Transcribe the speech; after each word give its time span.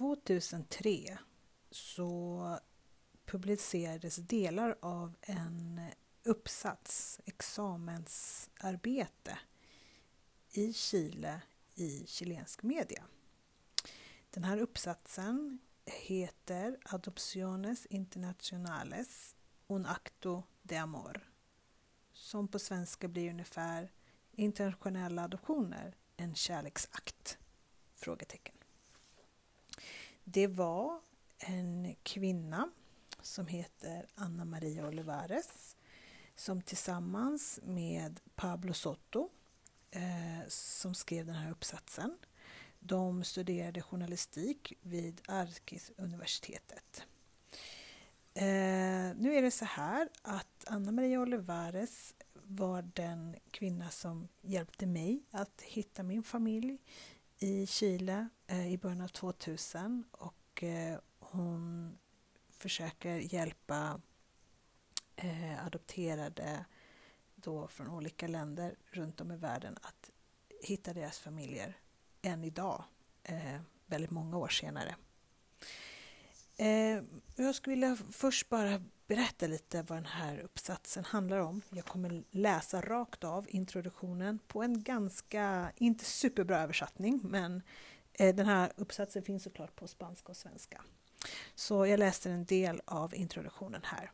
2003 0.00 1.18
så 1.70 2.58
publicerades 3.24 4.16
delar 4.16 4.76
av 4.80 5.16
en 5.20 5.80
uppsats, 6.24 7.20
examensarbete 7.24 9.38
i 10.50 10.72
Chile 10.72 11.42
i 11.74 12.06
chilensk 12.06 12.62
media. 12.62 13.04
Den 14.30 14.44
här 14.44 14.58
uppsatsen 14.58 15.58
heter 15.84 16.78
Adopciones 16.84 17.86
Internationales 17.86 19.36
Un 19.68 19.86
Acto 19.86 20.42
de 20.62 20.76
Amor 20.76 21.30
som 22.12 22.48
på 22.48 22.58
svenska 22.58 23.08
blir 23.08 23.30
ungefär 23.30 23.92
Internationella 24.32 25.24
adoptioner, 25.24 25.96
en 26.16 26.34
kärleksakt? 26.34 27.38
Frågetecken. 27.94 28.59
Det 30.32 30.46
var 30.46 31.00
en 31.38 31.96
kvinna 32.02 32.70
som 33.22 33.46
heter 33.46 34.06
Anna 34.14 34.44
Maria 34.44 34.88
Olivares 34.88 35.76
som 36.34 36.62
tillsammans 36.62 37.60
med 37.62 38.20
Pablo 38.34 38.74
Soto 38.74 39.30
eh, 39.90 40.48
som 40.48 40.94
skrev 40.94 41.26
den 41.26 41.34
här 41.34 41.50
uppsatsen. 41.50 42.18
De 42.80 43.24
studerade 43.24 43.82
journalistik 43.82 44.72
vid 44.82 45.20
Arkis-universitetet. 45.28 47.06
Eh, 48.34 49.16
nu 49.16 49.34
är 49.34 49.42
det 49.42 49.50
så 49.50 49.64
här 49.64 50.08
att 50.22 50.64
Anna 50.66 50.92
Maria 50.92 51.20
Olivares 51.20 52.14
var 52.34 52.82
den 52.82 53.36
kvinna 53.50 53.90
som 53.90 54.28
hjälpte 54.40 54.86
mig 54.86 55.22
att 55.30 55.62
hitta 55.62 56.02
min 56.02 56.22
familj 56.22 56.78
i 57.38 57.66
Chile 57.66 58.28
Eh, 58.50 58.72
i 58.72 58.78
början 58.78 59.00
av 59.00 59.08
2000 59.08 60.04
och 60.10 60.62
eh, 60.62 60.98
hon 61.18 61.98
försöker 62.50 63.34
hjälpa 63.34 64.00
eh, 65.16 65.66
adopterade 65.66 66.64
då 67.34 67.68
från 67.68 67.88
olika 67.88 68.26
länder 68.26 68.76
runt 68.90 69.20
om 69.20 69.32
i 69.32 69.36
världen 69.36 69.76
att 69.82 70.10
hitta 70.62 70.94
deras 70.94 71.18
familjer 71.18 71.76
än 72.22 72.44
idag, 72.44 72.84
väldigt 73.86 74.10
många 74.10 74.36
år 74.36 74.48
senare. 74.48 74.94
Jag 77.36 77.54
skulle 77.54 77.74
vilja 77.74 77.96
först 78.10 78.48
bara 78.48 78.82
berätta 79.06 79.46
lite 79.46 79.82
vad 79.82 79.98
den 79.98 80.06
här 80.06 80.38
uppsatsen 80.38 81.04
handlar 81.04 81.38
om. 81.38 81.62
Jag 81.70 81.84
kommer 81.84 82.24
läsa 82.30 82.80
rakt 82.80 83.24
av 83.24 83.46
introduktionen 83.48 84.38
på 84.46 84.62
en 84.62 84.82
ganska, 84.82 85.72
inte 85.76 86.04
superbra 86.04 86.58
översättning, 86.58 87.20
men 87.22 87.62
Eh, 88.12 88.34
den 88.34 88.46
här 88.46 88.72
uppsatsen 88.76 89.22
finns 89.22 89.42
såklart 89.42 89.76
på 89.76 89.88
spanska 89.88 90.28
och 90.28 90.36
svenska. 90.36 90.82
Så 91.54 91.86
jag 91.86 91.98
läste 91.98 92.30
en 92.30 92.44
del 92.44 92.82
av 92.84 93.14
introduktionen 93.14 93.80
här. 93.84 94.12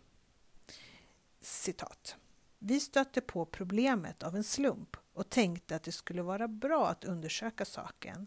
Citat. 1.40 2.16
Vi 2.58 2.80
stötte 2.80 3.20
på 3.20 3.44
problemet 3.44 4.22
av 4.22 4.36
en 4.36 4.44
slump 4.44 4.96
och 5.12 5.30
tänkte 5.30 5.76
att 5.76 5.82
det 5.82 5.92
skulle 5.92 6.22
vara 6.22 6.48
bra 6.48 6.88
att 6.88 7.04
undersöka 7.04 7.64
saken. 7.64 8.26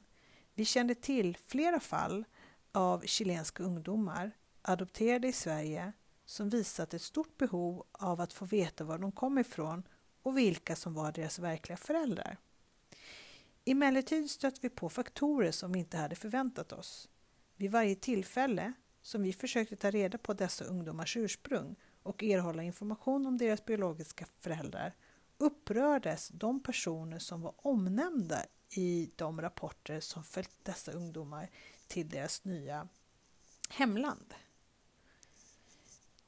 Vi 0.53 0.65
kände 0.65 0.95
till 0.95 1.37
flera 1.45 1.79
fall 1.79 2.25
av 2.71 3.01
chilenska 3.05 3.63
ungdomar 3.63 4.31
adopterade 4.61 5.27
i 5.27 5.33
Sverige 5.33 5.93
som 6.25 6.49
visat 6.49 6.93
ett 6.93 7.01
stort 7.01 7.37
behov 7.37 7.85
av 7.91 8.21
att 8.21 8.33
få 8.33 8.45
veta 8.45 8.83
var 8.83 8.97
de 8.97 9.11
kom 9.11 9.37
ifrån 9.37 9.83
och 10.21 10.37
vilka 10.37 10.75
som 10.75 10.93
var 10.93 11.11
deras 11.11 11.39
verkliga 11.39 11.77
föräldrar. 11.77 12.37
Emellertid 13.71 14.31
stötte 14.31 14.59
vi 14.61 14.69
på 14.69 14.89
faktorer 14.89 15.51
som 15.51 15.71
vi 15.71 15.79
inte 15.79 15.97
hade 15.97 16.15
förväntat 16.15 16.71
oss. 16.71 17.09
Vid 17.55 17.71
varje 17.71 17.95
tillfälle 17.95 18.73
som 19.01 19.23
vi 19.23 19.33
försökte 19.33 19.75
ta 19.75 19.91
reda 19.91 20.17
på 20.17 20.33
dessa 20.33 20.65
ungdomars 20.65 21.17
ursprung 21.17 21.75
och 22.03 22.23
erhålla 22.23 22.63
information 22.63 23.25
om 23.25 23.37
deras 23.37 23.65
biologiska 23.65 24.25
föräldrar 24.39 24.95
upprördes 25.37 26.27
de 26.27 26.63
personer 26.63 27.19
som 27.19 27.41
var 27.41 27.53
omnämnda 27.57 28.45
i 28.69 29.11
de 29.15 29.41
rapporter 29.41 29.99
som 29.99 30.23
följt 30.23 30.63
dessa 30.63 30.91
ungdomar 30.91 31.49
till 31.87 32.09
deras 32.09 32.43
nya 32.43 32.87
hemland. 33.69 34.33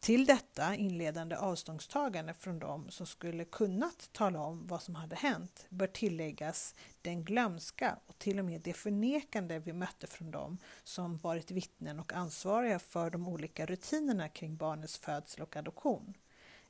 Till 0.02 0.26
detta 0.26 0.76
inledande 0.76 1.36
avståndstagande 1.36 2.34
från 2.34 2.60
dem 2.60 2.90
som 2.90 3.06
skulle 3.06 3.46
kunnat 3.46 4.10
tala 4.12 4.40
om 4.40 4.68
vad 4.68 4.82
som 4.82 4.96
hade 4.96 5.16
hänt 5.16 5.66
bör 5.70 5.88
tilläggas 5.88 6.76
den 7.02 7.24
glömska 7.24 8.00
och 8.08 8.18
till 8.18 8.40
och 8.40 8.46
med 8.46 8.62
det 8.62 8.74
förnekande 8.74 9.60
vi 9.60 9.74
mötte 9.74 10.08
från 10.08 10.32
dem 10.32 10.58
som 10.84 11.18
varit 11.18 11.52
vittnen 11.52 12.00
och 12.00 12.14
ansvariga 12.14 12.80
för 12.80 13.10
de 13.10 13.28
olika 13.28 13.66
rutinerna 13.66 14.30
kring 14.30 14.56
barnets 14.56 14.98
födsel 14.98 15.44
och 15.44 15.56
adoption. 15.56 16.14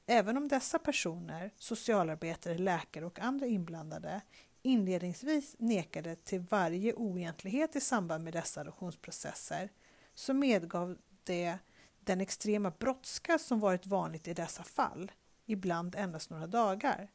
Även 0.05 0.37
om 0.37 0.47
dessa 0.47 0.79
personer, 0.79 1.51
socialarbetare, 1.57 2.57
läkare 2.57 3.05
och 3.05 3.19
andra 3.19 3.45
inblandade, 3.45 4.21
inledningsvis 4.61 5.55
nekade 5.59 6.15
till 6.15 6.39
varje 6.39 6.93
oegentlighet 6.93 7.75
i 7.75 7.81
samband 7.81 8.23
med 8.23 8.33
dessa 8.33 8.61
adoptionsprocesser, 8.61 9.69
så 10.15 10.33
medgav 10.33 10.97
det 11.23 11.57
den 12.05 12.21
extrema 12.21 12.71
brådska 12.71 13.39
som 13.39 13.59
varit 13.59 13.85
vanligt 13.85 14.27
i 14.27 14.33
dessa 14.33 14.63
fall, 14.63 15.11
ibland 15.45 15.95
endast 15.95 16.29
några 16.29 16.47
dagar. 16.47 17.11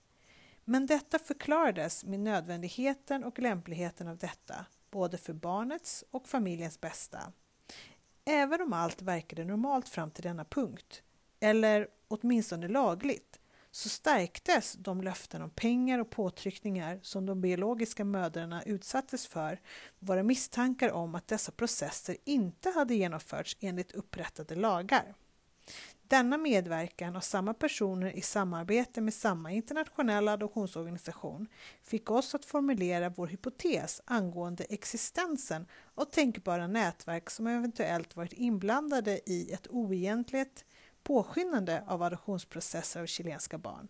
Men 0.65 0.87
detta 0.87 1.19
förklarades 1.19 2.05
med 2.05 2.21
nödvändigheten 2.21 3.25
och 3.25 3.39
lämpligheten 3.39 4.09
av 4.09 4.17
detta, 4.17 4.67
både 4.91 5.19
för 5.19 5.33
barnets 5.33 6.05
och 6.11 6.29
familjens 6.29 6.81
bästa. 6.81 7.33
Även 8.25 8.61
om 8.61 8.73
allt 8.73 9.03
verkade 9.03 9.45
normalt 9.45 9.89
fram 9.89 10.11
till 10.11 10.23
denna 10.23 10.45
punkt, 10.45 11.03
eller 11.41 11.89
åtminstone 12.09 12.69
lagligt, 12.69 13.41
så 13.77 13.89
stärktes 13.89 14.73
de 14.73 15.03
löften 15.03 15.43
om 15.43 15.51
pengar 15.51 15.99
och 15.99 16.11
påtryckningar 16.11 17.01
som 17.03 17.27
de 17.27 17.41
biologiska 17.41 18.05
mödrarna 18.05 18.63
utsattes 18.63 19.27
för 19.27 19.61
våra 19.99 20.23
misstankar 20.23 20.93
om 20.93 21.15
att 21.15 21.29
dessa 21.29 21.53
processer 21.53 22.17
inte 22.25 22.71
hade 22.71 22.95
genomförts 22.95 23.57
enligt 23.61 23.93
upprättade 23.93 24.55
lagar. 24.55 25.15
Denna 26.03 26.39
medverkan 26.39 27.17
av 27.17 27.21
samma 27.21 27.55
personer 27.55 28.17
i 28.17 28.21
samarbete 28.21 29.01
med 29.01 29.15
samma 29.15 29.53
internationella 29.53 30.33
adoptionsorganisation 30.33 31.47
fick 31.83 32.11
oss 32.11 32.35
att 32.35 32.45
formulera 32.45 33.09
vår 33.09 33.27
hypotes 33.27 34.01
angående 34.05 34.65
existensen 34.65 35.67
av 35.95 36.05
tänkbara 36.05 36.67
nätverk 36.67 37.31
som 37.31 37.47
eventuellt 37.47 38.17
varit 38.17 38.33
inblandade 38.33 39.21
i 39.27 39.53
ett 39.53 39.67
oegentligt 39.71 40.65
påskyndande 41.07 41.83
av 41.87 42.03
adoptionsprocesser 42.03 43.01
av 43.01 43.07
chilenska 43.07 43.59
barn. 43.59 43.89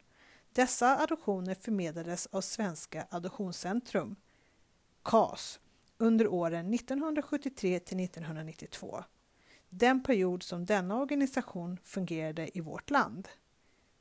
Dessa 0.53 0.99
adoptioner 0.99 1.54
förmedlades 1.54 2.27
av 2.27 2.41
Svenska 2.41 3.06
Adoptionscentrum, 3.10 4.16
CAS, 5.03 5.60
under 5.99 6.27
åren 6.27 6.75
1973 6.75 7.81
till 7.81 8.04
1992. 8.04 9.04
Den 9.69 10.03
period 10.03 10.43
som 10.43 10.66
denna 10.66 11.00
organisation 11.00 11.78
fungerade 11.84 12.59
i 12.59 12.60
vårt 12.60 12.91
land. 12.91 13.28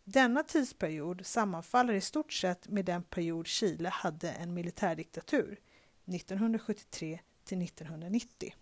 Denna 0.03 0.43
tidsperiod 0.43 1.25
sammanfaller 1.25 1.93
i 1.93 2.01
stort 2.01 2.33
sett 2.33 2.67
med 2.67 2.85
den 2.85 3.03
period 3.03 3.47
Chile 3.47 3.89
hade 3.89 4.31
en 4.31 4.53
militärdiktatur, 4.53 5.59
1973 6.05 7.19
till 7.43 7.61
1990. 7.61 8.53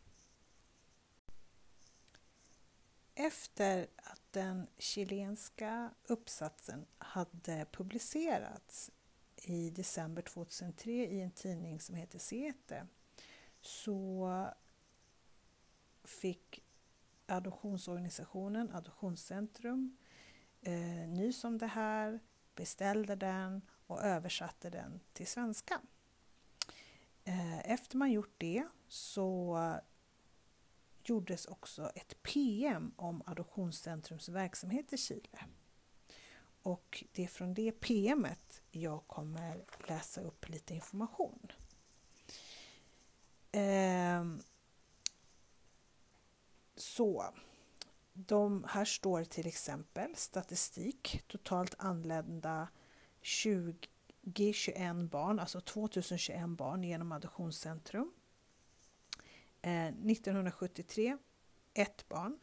Efter 3.15 3.87
den 4.33 4.67
chilenska 4.77 5.93
uppsatsen 6.03 6.85
hade 6.97 7.65
publicerats 7.71 8.91
i 9.35 9.69
december 9.69 10.21
2003 10.21 10.91
i 10.91 11.21
en 11.21 11.31
tidning 11.31 11.79
som 11.79 11.95
heter 11.95 12.19
Sete 12.19 12.87
så 13.61 14.49
fick 16.03 16.63
adoptionsorganisationen 17.25 18.71
Adoptionscentrum 18.75 19.97
eh, 20.61 21.09
nys 21.09 21.43
om 21.43 21.57
det 21.57 21.67
här, 21.67 22.19
beställde 22.55 23.15
den 23.15 23.61
och 23.87 24.01
översatte 24.01 24.69
den 24.69 24.99
till 25.13 25.27
svenska. 25.27 25.81
Eh, 27.23 27.71
efter 27.71 27.97
man 27.97 28.11
gjort 28.11 28.35
det 28.37 28.67
så 28.87 29.57
gjordes 31.09 31.45
också 31.45 31.91
ett 31.95 32.23
PM 32.23 32.93
om 32.95 33.23
Adoptionscentrums 33.25 34.29
verksamhet 34.29 34.93
i 34.93 34.97
Chile. 34.97 35.39
Och 36.63 37.03
det 37.11 37.23
är 37.23 37.27
från 37.27 37.53
det 37.53 37.71
PMet 37.71 38.61
jag 38.71 39.07
kommer 39.07 39.65
läsa 39.87 40.21
upp 40.21 40.49
lite 40.49 40.73
information. 40.73 41.51
Ehm, 43.51 44.41
så, 46.75 47.33
de, 48.13 48.65
här 48.69 48.85
står 48.85 49.23
till 49.23 49.47
exempel 49.47 50.15
statistik, 50.15 51.23
totalt 51.27 51.75
anlända 51.77 52.67
2021 53.43 54.95
barn, 55.11 55.39
alltså 55.39 55.61
2021 55.61 56.49
barn 56.49 56.83
genom 56.83 57.11
Adoptionscentrum. 57.11 58.13
Eh, 59.65 59.87
1973 59.87 61.17
ett 61.73 62.09
barn. 62.09 62.39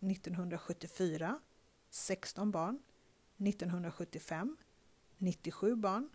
1974 0.00 1.40
16 1.90 2.50
barn. 2.50 2.82
1975 3.38 4.56
97 5.18 5.76
barn. 5.76 6.10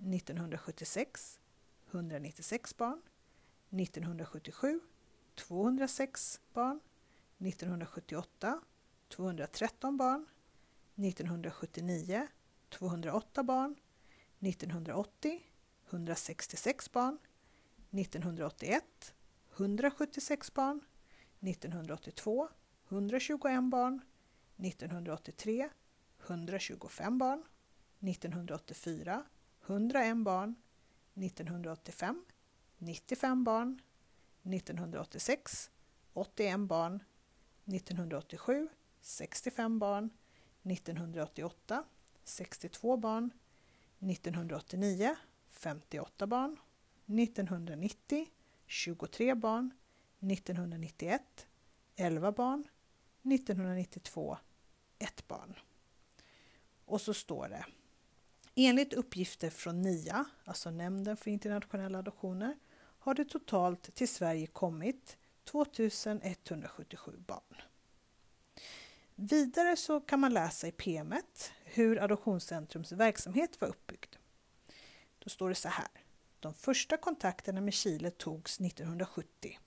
1976 0.00 1.40
196 1.90 2.76
barn. 2.76 3.02
1977 3.70 4.80
206 5.34 6.40
barn. 6.52 6.80
1978 7.38 8.60
213 9.08 9.96
barn. 9.96 10.26
1979 10.96 12.26
208 12.68 13.42
barn. 13.42 13.76
1980 14.40 15.42
166 15.90 16.92
barn. 16.92 17.18
1981 17.90 19.14
176 19.58 20.50
barn. 20.54 20.80
1982 21.40 22.48
121 22.90 23.70
barn. 23.70 24.02
1983 24.56 25.68
125 26.28 27.18
barn. 27.18 27.42
1984 28.00 29.24
101 29.66 30.24
barn. 30.24 30.56
1985 31.14 32.14
95 32.80 33.44
barn. 33.44 33.80
1986 34.44 35.70
81 36.14 36.66
barn. 36.66 37.00
1987 37.66 38.68
65 39.00 39.78
barn. 39.78 40.10
1988 40.62 41.84
62 42.24 42.96
barn. 42.96 43.32
1989 44.00 45.16
58 45.50 46.26
barn. 46.26 46.58
1990 47.06 48.37
23 48.68 49.34
barn. 49.34 49.70
1991 50.20 51.46
11 51.96 52.32
barn. 52.32 52.68
1992 53.22 54.38
1 54.98 55.28
barn. 55.28 55.54
Och 56.84 57.00
så 57.00 57.14
står 57.14 57.48
det 57.48 57.64
Enligt 58.54 58.92
uppgifter 58.92 59.50
från 59.50 59.82
NIA, 59.82 60.24
alltså 60.44 60.70
Nämnden 60.70 61.16
för 61.16 61.30
internationella 61.30 61.98
adoptioner, 61.98 62.56
har 62.98 63.14
det 63.14 63.24
totalt 63.24 63.94
till 63.94 64.08
Sverige 64.08 64.46
kommit 64.46 65.16
2177 65.44 67.12
barn. 67.26 67.62
Vidare 69.14 69.76
så 69.76 70.00
kan 70.00 70.20
man 70.20 70.34
läsa 70.34 70.66
i 70.66 70.72
PMet 70.72 71.52
hur 71.64 72.02
Adoptionscentrums 72.02 72.92
verksamhet 72.92 73.60
var 73.60 73.68
uppbyggd. 73.68 74.16
Då 75.18 75.30
står 75.30 75.48
det 75.48 75.54
så 75.54 75.68
här. 75.68 75.88
De 76.40 76.54
första 76.54 76.96
kontakterna 76.96 77.60
med 77.60 77.74
Chile 77.74 78.10
togs 78.10 78.60
1970. 78.60 79.58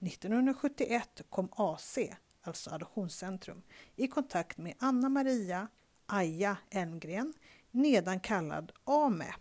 1971 0.00 1.22
kom 1.30 1.48
AC, 1.52 1.98
alltså 2.42 2.70
Adoptionscentrum, 2.70 3.62
i 3.96 4.08
kontakt 4.08 4.58
med 4.58 4.74
Anna 4.78 5.08
Maria 5.08 5.68
Aja 6.06 6.56
Elmgren, 6.70 7.34
nedan 7.70 8.20
kallad 8.20 8.72
AME. 8.84 9.34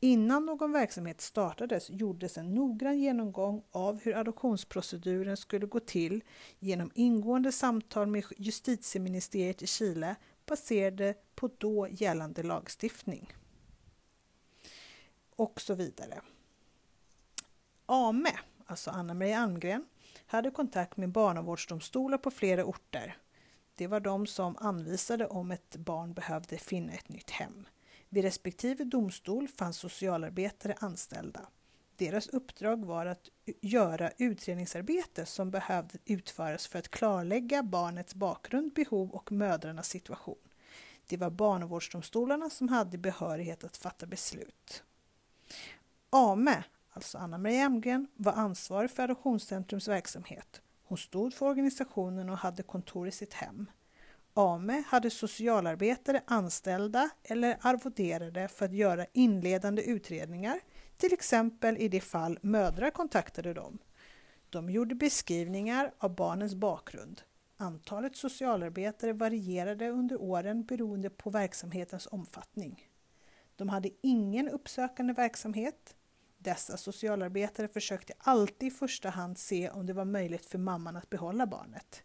Innan 0.00 0.46
någon 0.46 0.72
verksamhet 0.72 1.20
startades 1.20 1.90
gjordes 1.90 2.38
en 2.38 2.54
noggrann 2.54 2.98
genomgång 2.98 3.62
av 3.70 4.00
hur 4.02 4.16
adoptionsproceduren 4.16 5.36
skulle 5.36 5.66
gå 5.66 5.80
till 5.80 6.24
genom 6.58 6.90
ingående 6.94 7.52
samtal 7.52 8.06
med 8.06 8.24
justitieministeriet 8.38 9.62
i 9.62 9.66
Chile 9.66 10.16
baserade 10.46 11.14
på 11.34 11.50
då 11.58 11.88
gällande 11.90 12.42
lagstiftning. 12.42 13.32
Och 15.36 15.60
så 15.60 15.74
vidare. 15.74 16.20
AME, 17.86 18.38
alltså 18.66 18.90
Anna-Maria 18.90 19.38
Almgren, 19.38 19.84
hade 20.26 20.50
kontakt 20.50 20.96
med 20.96 21.08
barnavårdsdomstolar 21.08 22.18
på 22.18 22.30
flera 22.30 22.64
orter. 22.64 23.16
Det 23.74 23.86
var 23.86 24.00
de 24.00 24.26
som 24.26 24.56
anvisade 24.56 25.26
om 25.26 25.50
ett 25.50 25.76
barn 25.76 26.12
behövde 26.12 26.58
finna 26.58 26.92
ett 26.92 27.08
nytt 27.08 27.30
hem. 27.30 27.68
Vid 28.08 28.24
respektive 28.24 28.84
domstol 28.84 29.48
fanns 29.48 29.76
socialarbetare 29.76 30.74
anställda. 30.78 31.48
Deras 31.96 32.28
uppdrag 32.28 32.84
var 32.84 33.06
att 33.06 33.28
göra 33.60 34.10
utredningsarbete 34.18 35.26
som 35.26 35.50
behövde 35.50 35.98
utföras 36.04 36.66
för 36.66 36.78
att 36.78 36.88
klarlägga 36.88 37.62
barnets 37.62 38.14
bakgrund, 38.14 38.72
behov 38.72 39.10
och 39.10 39.32
mödrarnas 39.32 39.88
situation. 39.88 40.48
Det 41.06 41.16
var 41.16 41.30
barnavårdsdomstolarna 41.30 42.50
som 42.50 42.68
hade 42.68 42.98
behörighet 42.98 43.64
att 43.64 43.76
fatta 43.76 44.06
beslut. 44.06 44.82
AME, 46.10 46.64
alltså 46.92 47.18
Anna-Maria 47.18 47.60
Emgren, 47.60 48.06
var 48.14 48.32
ansvarig 48.32 48.90
för 48.90 49.02
Adoptionscentrums 49.02 49.88
verksamhet. 49.88 50.60
Hon 50.84 50.98
stod 50.98 51.34
för 51.34 51.46
organisationen 51.46 52.28
och 52.30 52.38
hade 52.38 52.62
kontor 52.62 53.08
i 53.08 53.10
sitt 53.10 53.32
hem. 53.32 53.70
AME 54.34 54.82
hade 54.86 55.10
socialarbetare 55.10 56.22
anställda 56.26 57.10
eller 57.22 57.58
arvoderade 57.60 58.48
för 58.48 58.64
att 58.64 58.72
göra 58.72 59.06
inledande 59.12 59.82
utredningar, 59.82 60.60
till 60.96 61.12
exempel 61.12 61.78
i 61.78 61.88
de 61.88 62.00
fall 62.00 62.38
mödrar 62.42 62.90
kontaktade 62.90 63.54
dem. 63.54 63.78
De 64.50 64.70
gjorde 64.70 64.94
beskrivningar 64.94 65.92
av 65.98 66.14
barnens 66.14 66.54
bakgrund. 66.54 67.22
Antalet 67.56 68.16
socialarbetare 68.16 69.12
varierade 69.12 69.88
under 69.88 70.20
åren 70.22 70.64
beroende 70.64 71.10
på 71.10 71.30
verksamhetens 71.30 72.08
omfattning. 72.10 72.88
De 73.56 73.68
hade 73.68 73.90
ingen 74.02 74.48
uppsökande 74.48 75.12
verksamhet. 75.12 75.96
Dessa 76.38 76.76
socialarbetare 76.76 77.68
försökte 77.68 78.12
alltid 78.18 78.68
i 78.68 78.70
första 78.70 79.10
hand 79.10 79.38
se 79.38 79.70
om 79.70 79.86
det 79.86 79.92
var 79.92 80.04
möjligt 80.04 80.46
för 80.46 80.58
mamman 80.58 80.96
att 80.96 81.10
behålla 81.10 81.46
barnet. 81.46 82.02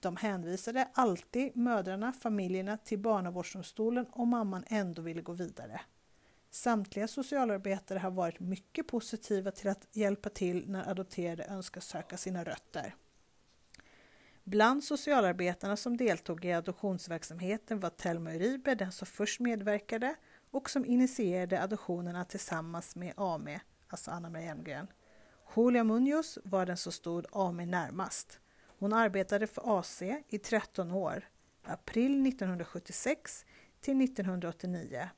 De 0.00 0.16
hänvisade 0.16 0.88
alltid 0.94 1.56
mödrarna, 1.56 2.12
familjerna 2.12 2.76
till 2.76 2.98
barnavårdsdomstolen 2.98 4.06
om 4.10 4.28
mamman 4.28 4.64
ändå 4.66 5.02
ville 5.02 5.22
gå 5.22 5.32
vidare. 5.32 5.80
Samtliga 6.50 7.08
socialarbetare 7.08 7.98
har 7.98 8.10
varit 8.10 8.40
mycket 8.40 8.86
positiva 8.86 9.50
till 9.50 9.68
att 9.68 9.88
hjälpa 9.92 10.28
till 10.28 10.68
när 10.68 10.90
adopterade 10.90 11.44
önskar 11.44 11.80
söka 11.80 12.16
sina 12.16 12.44
rötter. 12.44 12.94
Bland 14.44 14.84
socialarbetarna 14.84 15.76
som 15.76 15.96
deltog 15.96 16.44
i 16.44 16.52
adoptionsverksamheten 16.52 17.80
var 17.80 17.90
Telma 17.90 18.34
Uribe 18.34 18.74
den 18.74 18.92
som 18.92 19.06
först 19.06 19.40
medverkade 19.40 20.14
och 20.52 20.70
som 20.70 20.84
initierade 20.84 21.62
adoptionerna 21.62 22.24
tillsammans 22.24 22.96
med 22.96 23.12
AME, 23.16 23.60
alltså 23.88 24.10
Anna-Maria 24.10 24.50
Elmgren. 24.50 24.86
Julia 25.56 25.84
Munoz 25.84 26.38
var 26.44 26.66
den 26.66 26.76
som 26.76 26.92
stod 26.92 27.26
AME 27.32 27.66
närmast. 27.66 28.40
Hon 28.78 28.92
arbetade 28.92 29.46
för 29.46 29.78
AC 29.78 30.02
i 30.28 30.38
13 30.38 30.90
år, 30.90 31.28
april 31.64 32.26
1976 32.26 33.44
till 33.80 34.04
1989. 34.04 35.08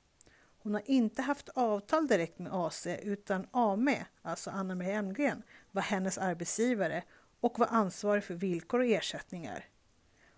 Hon 0.63 0.75
har 0.75 0.83
inte 0.87 1.23
haft 1.23 1.49
avtal 1.49 2.07
direkt 2.07 2.39
med 2.39 2.55
AC 2.55 2.87
utan 2.87 3.47
AME, 3.51 4.07
alltså 4.23 4.51
Anna-Maria 4.51 4.99
Elmgren, 4.99 5.43
var 5.71 5.83
hennes 5.83 6.19
arbetsgivare 6.19 7.03
och 7.41 7.59
var 7.59 7.67
ansvarig 7.67 8.25
för 8.25 8.35
villkor 8.35 8.81
och 8.81 8.87
ersättningar. 8.87 9.65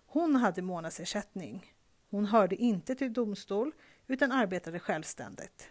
Hon 0.05 0.35
hade 0.35 0.61
månadsersättning. 0.61 1.73
Hon 2.09 2.25
hörde 2.25 2.55
inte 2.55 2.95
till 2.95 3.13
domstol 3.13 3.71
utan 4.07 4.31
arbetade 4.31 4.79
självständigt. 4.79 5.69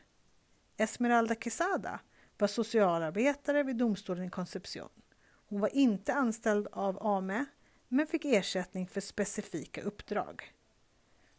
Esmeralda 0.76 1.34
Quesada 1.34 2.00
var 2.38 2.48
socialarbetare 2.48 3.62
vid 3.62 3.76
domstolen 3.76 4.24
i 4.24 4.30
Concepcion. 4.30 5.02
Hon 5.48 5.60
var 5.60 5.76
inte 5.76 6.14
anställd 6.14 6.68
av 6.72 7.06
AME 7.06 7.44
men 7.88 8.06
fick 8.06 8.24
ersättning 8.24 8.86
för 8.86 9.00
specifika 9.00 9.82
uppdrag. 9.82 10.52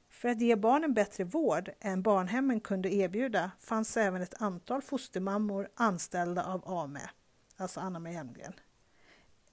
För 0.09 0.29
att 0.29 0.41
ge 0.41 0.55
barnen 0.55 0.93
bättre 0.93 1.23
vård 1.23 1.69
än 1.79 2.01
barnhemmen 2.01 2.59
kunde 2.59 2.93
erbjuda 2.93 3.51
fanns 3.59 3.97
även 3.97 4.21
ett 4.21 4.41
antal 4.41 4.81
fostermammor 4.81 5.69
anställda 5.75 6.43
av 6.43 6.69
AME, 6.69 7.09
alltså 7.57 7.79
Anna-Maria 7.79 8.17
Hemgren. 8.17 8.53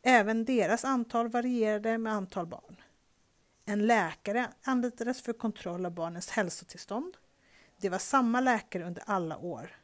Även 0.03 0.45
deras 0.45 0.85
antal 0.85 1.29
varierade 1.29 1.99
med 1.99 2.13
antal 2.13 2.47
barn. 2.47 2.77
En 3.65 3.87
läkare 3.87 4.49
anlitades 4.63 5.23
för 5.23 5.33
kontroll 5.33 5.87
av 5.87 5.93
barnens 5.93 6.31
hälsotillstånd. 6.31 7.17
Det 7.77 7.89
var 7.89 7.99
samma 7.99 8.41
läkare 8.41 8.85
under 8.85 9.03
alla 9.07 9.37
år. 9.37 9.77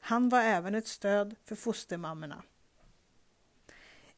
Han 0.00 0.28
var 0.28 0.40
även 0.40 0.74
ett 0.74 0.86
stöd 0.88 1.36
för 1.44 1.54
fostermammorna. 1.56 2.42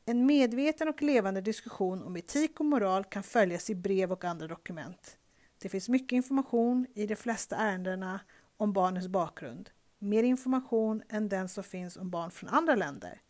En 0.04 0.26
medveten 0.26 0.88
och 0.88 1.02
levande 1.02 1.40
diskussion 1.40 2.02
om 2.02 2.16
etik 2.16 2.61
och 2.61 2.66
moral 2.66 3.04
kan 3.04 3.23
följas 3.23 3.70
i 3.70 3.75
brev 3.75 4.12
och 4.12 4.25
andra 4.25 4.46
dokument. 4.46 5.18
Det 5.58 5.68
finns 5.68 5.88
mycket 5.88 6.16
information 6.16 6.87
i 6.94 7.06
de 7.06 7.16
flesta 7.16 7.56
ärendena 7.56 8.20
om 8.56 8.73
barnens 8.73 9.08
bakgrund. 9.08 9.70
Mer 9.99 10.23
information 10.23 11.02
än 11.08 11.28
den 11.28 11.49
som 11.49 11.64
finns 11.64 11.96
om 11.96 12.11
barn 12.11 12.30
från 12.30 12.50
andra 12.50 12.75
länder. 12.75 13.20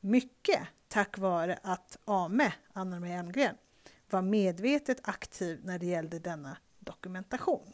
Mycket 0.00 0.60
tack 0.88 1.18
vare 1.18 1.58
att 1.62 1.98
AME, 2.04 2.52
Anna-Maria 2.72 3.18
Elmgren, 3.18 3.56
var 4.10 4.22
medvetet 4.22 5.08
aktiv 5.08 5.60
när 5.64 5.78
det 5.78 5.86
gällde 5.86 6.18
denna 6.18 6.56
dokumentation. 6.78 7.72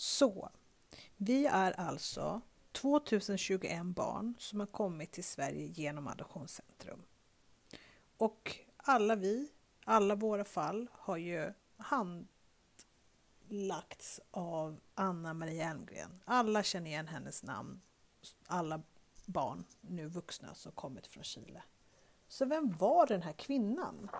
Så, 0.00 0.50
vi 1.16 1.46
är 1.46 1.72
alltså 1.72 2.40
2021 2.72 3.84
barn 3.84 4.34
som 4.38 4.60
har 4.60 4.66
kommit 4.66 5.12
till 5.12 5.24
Sverige 5.24 5.66
genom 5.66 6.08
Adoptionscentrum. 6.08 7.02
Och 8.16 8.56
alla 8.76 9.16
vi, 9.16 9.52
alla 9.84 10.14
våra 10.14 10.44
fall 10.44 10.88
har 10.92 11.16
ju 11.16 11.52
handlagts 11.76 12.30
av 14.30 14.80
Anna 14.94 15.34
Maria 15.34 15.70
Elmgren. 15.70 16.20
Alla 16.24 16.62
känner 16.62 16.90
igen 16.90 17.08
hennes 17.08 17.42
namn. 17.42 17.80
Alla 18.46 18.82
barn, 19.26 19.64
nu 19.80 20.08
vuxna, 20.08 20.54
som 20.54 20.72
kommit 20.72 21.06
från 21.06 21.24
Chile. 21.24 21.62
Så 22.28 22.44
vem 22.44 22.72
var 22.72 23.06
den 23.06 23.22
här 23.22 23.32
kvinnan? 23.32 24.10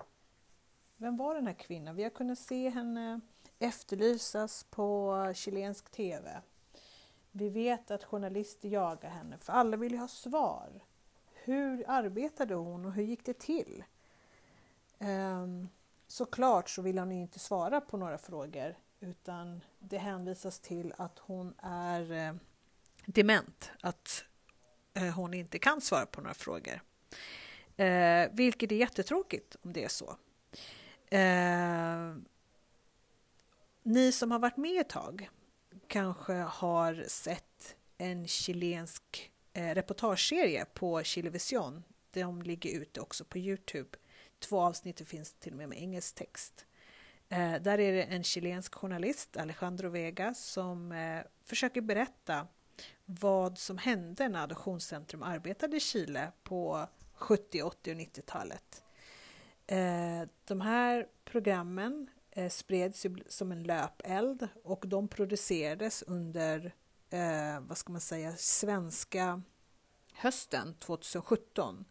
Vem 0.97 1.17
var 1.17 1.35
den 1.35 1.47
här 1.47 1.55
kvinnan? 1.55 1.97
Vi 1.97 2.03
har 2.03 2.11
kunnat 2.11 2.39
se 2.39 2.69
henne 2.69 3.21
efterlysas 3.59 4.67
på 4.71 5.33
chilensk 5.35 5.91
TV. 5.91 6.41
Vi 7.31 7.49
vet 7.49 7.91
att 7.91 8.05
journalister 8.05 8.69
jagar 8.69 9.11
henne, 9.11 9.39
för 9.39 9.53
alla 9.53 9.77
vill 9.77 9.93
ju 9.93 9.99
ha 9.99 10.09
svar. 10.09 10.85
Hur 11.33 11.85
arbetade 11.89 12.55
hon 12.55 12.85
och 12.85 12.93
hur 12.93 13.03
gick 13.03 13.25
det 13.25 13.39
till? 13.39 13.85
Um, 14.99 15.69
såklart 16.07 16.71
så 16.71 16.83
vill 16.83 16.99
hon 16.99 17.13
inte 17.13 17.39
svara 17.39 17.81
på 17.81 17.97
några 17.97 18.19
frågor 18.19 18.77
utan 19.01 19.61
det 19.79 19.99
hänvisas 19.99 20.61
till 20.61 20.95
att 20.97 21.19
hon 21.19 21.55
är 21.63 22.13
eh, 22.13 22.35
dement, 23.07 23.71
att 23.81 24.25
eh, 24.95 25.15
hon 25.15 25.35
inte 25.35 25.59
kan 25.59 25.81
svara 25.81 26.07
på 26.07 26.21
några 26.21 26.35
frågor. 26.35 26.83
Eh, 27.77 28.29
vilket 28.33 28.73
är 28.73 28.77
jättetråkigt 28.77 29.57
om 29.63 29.73
det 29.73 29.85
är 29.85 29.89
så. 29.89 30.17
Ehm, 31.11 32.25
ni 33.83 34.13
som 34.13 34.31
har 34.31 34.39
varit 34.39 34.57
med 34.57 34.81
ett 34.81 34.89
tag 34.89 35.31
kanske 35.87 36.33
har 36.33 37.05
sett 37.09 37.77
en 37.99 38.27
chilensk 38.29 39.33
eh, 39.53 39.75
reportageserie 39.75 40.65
på 40.75 41.03
Chilevision. 41.03 41.85
De 42.11 42.43
ligger 42.43 42.81
ute 42.81 43.01
också 43.01 43.25
på 43.25 43.39
Youtube. 43.39 43.99
Två 44.39 44.61
avsnitt 44.61 45.09
finns 45.09 45.33
till 45.33 45.53
och 45.53 45.59
med 45.59 45.69
med 45.69 45.79
engelsk 45.79 46.15
text. 46.15 46.67
Eh, 47.29 47.55
där 47.63 47.79
är 47.79 47.93
det 47.93 48.03
en 48.03 48.25
chilensk 48.25 48.75
journalist, 48.75 49.37
Alejandro 49.37 49.89
Vega, 49.89 50.35
som 50.35 50.93
eh, 50.93 51.23
försöker 51.45 51.81
berätta 51.81 52.47
vad 53.05 53.59
som 53.59 53.79
hände 53.79 54.29
när 54.29 54.43
Adoptionscentrum 54.43 55.23
arbetade 55.23 55.77
i 55.77 55.81
Chile 55.81 56.33
på 56.43 56.89
70, 57.15 57.63
80 57.63 57.93
och 57.93 57.99
90-talet. 57.99 58.83
Eh, 59.67 60.29
de 60.45 60.61
här 60.61 61.07
programmen 61.25 62.11
eh, 62.39 62.49
spreds 62.49 63.07
som 63.29 63.53
en 63.53 63.63
löpeld 63.63 64.49
och 64.65 64.85
de 64.89 65.09
producerades 65.09 66.03
under, 66.03 66.75
eh, 67.11 67.61
vad 67.61 67.79
ska 67.79 67.93
man 67.93 68.01
säga, 68.01 68.37
svenska 68.37 69.43
hösten 70.13 70.75
2017. 70.75 71.85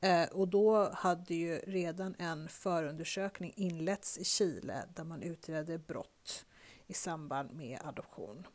Eh, 0.00 0.28
och 0.28 0.48
då 0.48 0.90
hade 0.92 1.34
ju 1.34 1.58
redan 1.58 2.14
en 2.18 2.48
förundersökning 2.48 3.52
inletts 3.56 4.18
i 4.18 4.24
Chile 4.24 4.84
där 4.94 5.04
man 5.04 5.22
utredde 5.22 5.78
brott 5.78 6.46
i 6.86 6.94
samband 6.94 7.52
med 7.52 7.78
adoption. 7.84 8.46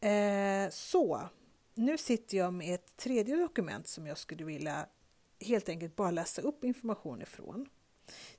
Eh, 0.00 0.70
så, 0.70 1.28
nu 1.74 1.98
sitter 1.98 2.38
jag 2.38 2.54
med 2.54 2.74
ett 2.74 2.96
tredje 2.96 3.36
dokument 3.36 3.88
som 3.88 4.06
jag 4.06 4.18
skulle 4.18 4.44
vilja 4.44 4.86
helt 5.40 5.68
enkelt 5.68 5.96
bara 5.96 6.10
läsa 6.10 6.42
upp 6.42 6.64
information 6.64 7.22
ifrån. 7.22 7.68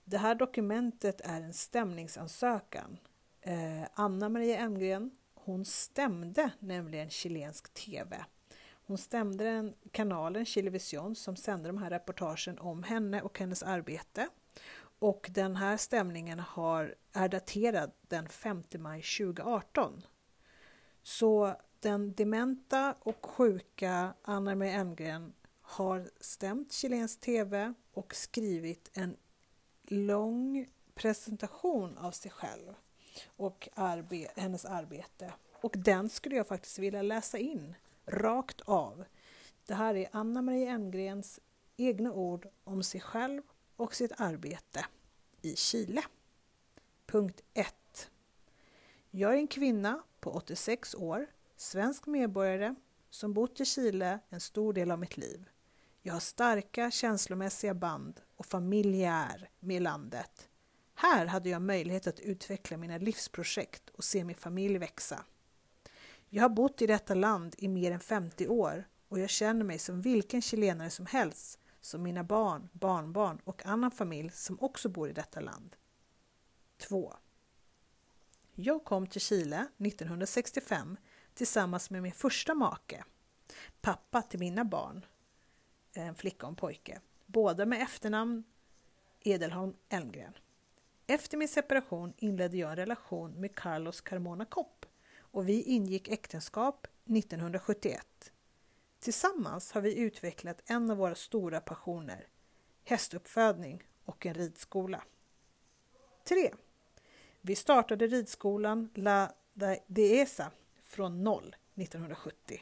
Det 0.03 0.17
här 0.17 0.35
dokumentet 0.35 1.21
är 1.21 1.41
en 1.41 1.53
stämningsansökan. 1.53 2.97
Eh, 3.41 3.83
Anna 3.93 4.29
Maria 4.29 4.57
Emgren, 4.57 5.11
hon 5.33 5.65
stämde 5.65 6.51
nämligen 6.59 7.09
chilensk 7.09 7.73
TV. 7.73 8.25
Hon 8.71 8.97
stämde 8.97 9.43
den 9.43 9.73
kanalen 9.91 10.45
Chilevision 10.45 11.15
som 11.15 11.35
sände 11.35 11.69
de 11.69 11.77
här 11.77 11.89
reportagen 11.89 12.59
om 12.59 12.83
henne 12.83 13.21
och 13.21 13.39
hennes 13.39 13.63
arbete. 13.63 14.27
Och 14.99 15.29
den 15.31 15.55
här 15.55 15.77
stämningen 15.77 16.39
har, 16.39 16.95
är 17.13 17.29
daterad 17.29 17.91
den 18.01 18.29
5 18.29 18.63
maj 18.77 19.01
2018. 19.01 20.01
Så 21.03 21.55
den 21.79 22.13
dementa 22.13 22.95
och 22.99 23.25
sjuka 23.25 24.13
Anna 24.21 24.55
Maria 24.55 24.73
Emgren 24.73 25.33
har 25.61 26.09
stämt 26.19 26.73
chilensk 26.73 27.21
TV 27.21 27.73
och 27.93 28.15
skrivit 28.15 28.91
en 28.93 29.17
lång 29.91 30.69
presentation 30.93 31.97
av 31.97 32.11
sig 32.11 32.31
själv 32.31 32.73
och 33.25 33.69
arbe 33.73 34.27
hennes 34.35 34.65
arbete. 34.65 35.33
Och 35.61 35.73
den 35.77 36.09
skulle 36.09 36.35
jag 36.35 36.47
faktiskt 36.47 36.79
vilja 36.79 37.01
läsa 37.01 37.37
in 37.37 37.75
rakt 38.05 38.61
av. 38.61 39.05
Det 39.65 39.73
här 39.73 39.95
är 39.95 40.09
Anna 40.11 40.41
Maria 40.41 40.71
Engrens 40.71 41.39
egna 41.77 42.11
ord 42.11 42.47
om 42.63 42.83
sig 42.83 43.01
själv 43.01 43.41
och 43.75 43.95
sitt 43.95 44.11
arbete 44.17 44.85
i 45.41 45.55
Chile. 45.55 46.03
Punkt 47.05 47.41
1. 47.53 48.09
Jag 49.09 49.33
är 49.33 49.37
en 49.37 49.47
kvinna 49.47 50.03
på 50.19 50.31
86 50.31 50.95
år, 50.95 51.27
svensk 51.55 52.05
medborgare 52.05 52.75
som 53.09 53.33
bott 53.33 53.59
i 53.59 53.65
Chile 53.65 54.19
en 54.29 54.39
stor 54.39 54.73
del 54.73 54.91
av 54.91 54.99
mitt 54.99 55.17
liv. 55.17 55.49
Jag 56.01 56.13
har 56.13 56.19
starka 56.19 56.91
känslomässiga 56.91 57.73
band 57.73 58.21
och 58.41 58.45
familjär 58.45 59.49
med 59.59 59.81
landet. 59.81 60.49
Här 60.93 61.25
hade 61.25 61.49
jag 61.49 61.61
möjlighet 61.61 62.07
att 62.07 62.19
utveckla 62.19 62.77
mina 62.77 62.97
livsprojekt 62.97 63.89
och 63.89 64.03
se 64.03 64.23
min 64.23 64.35
familj 64.35 64.77
växa. 64.77 65.25
Jag 66.29 66.43
har 66.43 66.49
bott 66.49 66.81
i 66.81 66.87
detta 66.87 67.13
land 67.13 67.55
i 67.57 67.67
mer 67.67 67.91
än 67.91 67.99
50 67.99 68.47
år 68.47 68.87
och 69.07 69.19
jag 69.19 69.29
känner 69.29 69.65
mig 69.65 69.79
som 69.79 70.01
vilken 70.01 70.41
chilenare 70.41 70.89
som 70.89 71.05
helst, 71.05 71.59
som 71.81 72.03
mina 72.03 72.23
barn, 72.23 72.69
barnbarn 72.73 73.39
och 73.43 73.65
annan 73.65 73.91
familj 73.91 74.31
som 74.33 74.57
också 74.61 74.89
bor 74.89 75.09
i 75.09 75.13
detta 75.13 75.39
land. 75.39 75.75
2. 76.77 77.13
Jag 78.55 78.83
kom 78.83 79.07
till 79.07 79.21
Chile 79.21 79.67
1965 79.77 80.97
tillsammans 81.33 81.89
med 81.89 82.01
min 82.01 82.11
första 82.11 82.53
make, 82.53 83.03
pappa 83.81 84.21
till 84.21 84.39
mina 84.39 84.65
barn 84.65 85.05
en 85.93 86.15
flicka 86.15 86.45
och 86.45 86.49
en 86.49 86.55
pojke. 86.55 87.01
Båda 87.33 87.65
med 87.65 87.81
efternamn 87.81 88.43
Edelholm 89.19 89.73
Elmgren. 89.89 90.33
Efter 91.07 91.37
min 91.37 91.47
separation 91.47 92.13
inledde 92.17 92.57
jag 92.57 92.69
en 92.69 92.75
relation 92.75 93.31
med 93.31 93.55
Carlos 93.55 94.01
Carmona 94.01 94.45
Kopp 94.45 94.85
och 95.19 95.49
vi 95.49 95.63
ingick 95.63 96.09
äktenskap 96.09 96.87
1971. 97.05 98.31
Tillsammans 98.99 99.71
har 99.71 99.81
vi 99.81 99.99
utvecklat 99.99 100.61
en 100.65 100.91
av 100.91 100.97
våra 100.97 101.15
stora 101.15 101.61
passioner, 101.61 102.27
hästuppfödning 102.83 103.83
och 104.05 104.25
en 104.25 104.33
ridskola. 104.33 105.03
3. 106.23 106.53
Vi 107.41 107.55
startade 107.55 108.07
ridskolan 108.07 108.89
La 108.95 109.31
Deesa 109.87 110.51
från 110.81 111.23
noll 111.23 111.55
1970 111.75 112.61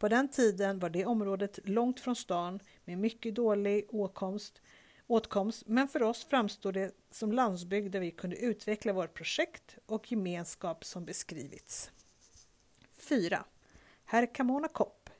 på 0.00 0.08
den 0.08 0.28
tiden 0.28 0.78
var 0.78 0.90
det 0.90 1.06
området 1.06 1.58
långt 1.64 2.00
från 2.00 2.16
stan 2.16 2.60
med 2.84 2.98
mycket 2.98 3.34
dålig 3.34 3.86
åtkomst, 3.88 4.62
åtkomst 5.06 5.62
men 5.66 5.88
för 5.88 6.02
oss 6.02 6.24
framstod 6.24 6.74
det 6.74 6.92
som 7.10 7.32
landsbygd 7.32 7.92
där 7.92 8.00
vi 8.00 8.10
kunde 8.10 8.36
utveckla 8.36 8.92
vårt 8.92 9.14
projekt 9.14 9.78
och 9.86 10.12
gemenskap 10.12 10.84
som 10.84 11.04
beskrivits. 11.04 11.90
4. 12.96 13.44
Herr 14.04 14.34
Camona 14.34 14.68
Kopp 14.68 15.10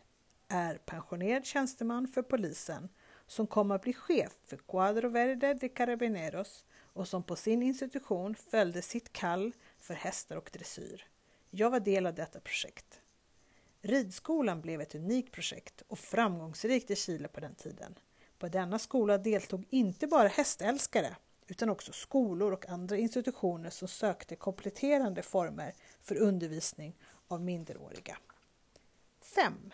är 0.49 0.75
pensionerad 0.75 1.45
tjänsteman 1.45 2.09
för 2.09 2.23
polisen 2.23 2.89
som 3.27 3.47
kommer 3.47 3.75
att 3.75 3.83
bli 3.83 3.93
chef 3.93 4.33
för 4.47 4.57
Cuadro 4.57 5.09
Verde 5.09 5.55
de 5.55 5.69
Carabineros 5.69 6.65
och 6.79 7.09
som 7.09 7.23
på 7.23 7.37
sin 7.37 7.63
institution 7.63 8.35
följde 8.35 8.83
sitt 8.83 9.13
kall 9.13 9.53
för 9.79 9.95
hästar 9.95 10.37
och 10.37 10.51
dressyr. 10.53 11.07
Jag 11.51 11.71
var 11.71 11.81
del 11.81 12.07
av 12.07 12.15
detta 12.15 12.41
projekt. 12.41 13.01
Ridskolan 13.83 14.61
blev 14.61 14.81
ett 14.81 14.95
unikt 14.95 15.33
projekt 15.33 15.83
och 15.89 15.99
framgångsrikt 15.99 16.91
i 16.91 16.97
Chile 16.97 17.29
på 17.29 17.41
den 17.41 17.55
tiden. 17.55 17.99
På 18.39 18.49
denna 18.49 18.79
skola 18.79 19.19
deltog 19.19 19.65
inte 19.71 20.07
bara 20.07 20.29
hästälskare 20.29 21.17
utan 21.47 21.71
också 21.71 21.93
skolor 21.93 22.53
och 22.53 22.69
andra 22.69 22.97
institutioner 22.97 23.71
som 23.71 23.89
sökte 23.89 24.37
kompletterande 24.37 25.23
former 25.23 25.75
för 26.01 26.17
undervisning 26.17 26.97
av 27.29 27.41
minderåriga. 27.41 28.17
5. 29.21 29.71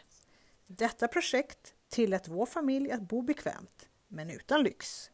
Detta 0.67 1.09
projekt 1.09 1.75
tillät 1.89 2.29
vår 2.29 2.47
familj 2.47 2.91
att 2.93 3.01
bo 3.01 3.23
bekvämt, 3.23 3.89
men 4.09 4.31
utan 4.31 4.63
lyx. 4.63 5.11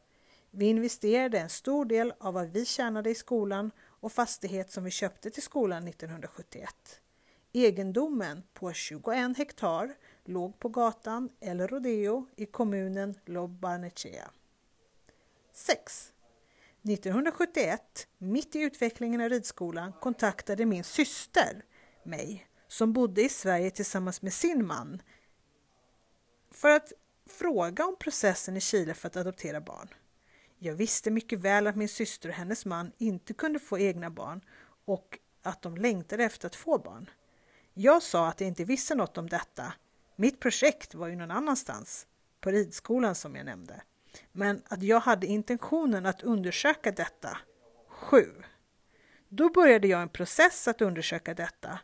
Vi 0.50 0.66
investerade 0.66 1.38
en 1.38 1.50
stor 1.50 1.84
del 1.84 2.12
av 2.20 2.34
vad 2.34 2.48
vi 2.50 2.64
tjänade 2.64 3.10
i 3.10 3.14
skolan 3.14 3.70
och 3.80 4.12
fastighet 4.12 4.70
som 4.70 4.84
vi 4.84 4.90
köpte 4.90 5.30
till 5.30 5.42
skolan 5.42 5.88
1971. 5.88 7.01
Egendomen 7.54 8.42
på 8.54 8.72
21 8.72 9.36
hektar 9.38 9.94
låg 10.24 10.58
på 10.58 10.68
gatan 10.68 11.30
El 11.40 11.60
Rodeo 11.60 12.26
i 12.36 12.46
kommunen 12.46 13.14
Lobarnechea. 13.26 14.30
6. 15.52 16.12
1971, 16.82 18.08
mitt 18.18 18.56
i 18.56 18.60
utvecklingen 18.60 19.20
av 19.20 19.28
ridskolan, 19.28 19.92
kontaktade 19.92 20.66
min 20.66 20.84
syster 20.84 21.64
mig 22.02 22.46
som 22.68 22.92
bodde 22.92 23.22
i 23.22 23.28
Sverige 23.28 23.70
tillsammans 23.70 24.22
med 24.22 24.32
sin 24.32 24.66
man 24.66 25.02
för 26.50 26.70
att 26.70 26.92
fråga 27.26 27.86
om 27.86 27.96
processen 27.96 28.56
i 28.56 28.60
Chile 28.60 28.94
för 28.94 29.08
att 29.08 29.16
adoptera 29.16 29.60
barn. 29.60 29.88
Jag 30.58 30.74
visste 30.74 31.10
mycket 31.10 31.38
väl 31.38 31.66
att 31.66 31.76
min 31.76 31.88
syster 31.88 32.28
och 32.28 32.34
hennes 32.34 32.66
man 32.66 32.92
inte 32.98 33.34
kunde 33.34 33.58
få 33.58 33.78
egna 33.78 34.10
barn 34.10 34.40
och 34.84 35.18
att 35.42 35.62
de 35.62 35.76
längtade 35.76 36.24
efter 36.24 36.46
att 36.46 36.56
få 36.56 36.78
barn. 36.78 37.10
Jag 37.74 38.02
sa 38.02 38.28
att 38.28 38.40
jag 38.40 38.48
inte 38.48 38.64
visste 38.64 38.94
något 38.94 39.18
om 39.18 39.28
detta. 39.28 39.72
Mitt 40.16 40.40
projekt 40.40 40.94
var 40.94 41.08
ju 41.08 41.16
någon 41.16 41.30
annanstans, 41.30 42.06
på 42.40 42.50
ridskolan 42.50 43.14
som 43.14 43.36
jag 43.36 43.46
nämnde. 43.46 43.82
Men 44.32 44.62
att 44.68 44.82
jag 44.82 45.00
hade 45.00 45.26
intentionen 45.26 46.06
att 46.06 46.22
undersöka 46.22 46.92
detta. 46.92 47.38
7. 47.88 48.32
Då 49.28 49.50
började 49.50 49.88
jag 49.88 50.02
en 50.02 50.08
process 50.08 50.68
att 50.68 50.82
undersöka 50.82 51.34
detta. 51.34 51.78